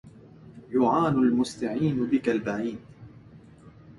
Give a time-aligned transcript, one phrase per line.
[0.71, 2.79] يعان المستعين بك البعيد